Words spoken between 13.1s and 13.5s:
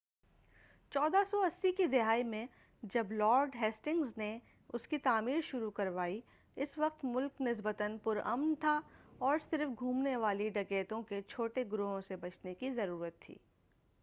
تھی